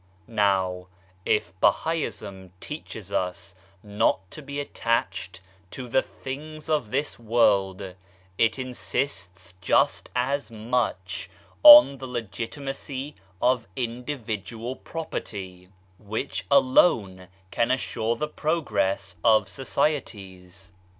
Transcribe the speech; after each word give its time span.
Now, 0.25 0.87
if 1.25 1.53
Bahaism 1.61 2.49
teaches 2.59 3.11
us 3.11 3.53
not 3.83 4.31
to 4.31 4.41
be 4.41 4.59
attached 4.59 5.41
to 5.69 5.87
the 5.87 6.01
things 6.01 6.69
of 6.71 6.89
this 6.89 7.19
world, 7.19 7.83
it 8.35 8.57
insists 8.57 9.53
just 9.61 10.09
as 10.15 10.49
much 10.49 11.29
on 11.61 11.99
the 11.99 12.07
legitimacy 12.07 13.13
of 13.43 13.67
individual 13.75 14.75
property, 14.75 15.69
which 15.99 16.47
alone 16.49 17.27
can 17.51 17.69
assure 17.69 18.15
the 18.15 18.27
progress 18.27 19.17
of 19.23 19.47
societies. 19.47 20.71